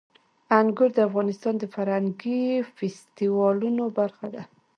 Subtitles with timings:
[0.59, 2.41] انګور د افغانستان د فرهنګي
[2.75, 4.43] فستیوالونو برخه ده.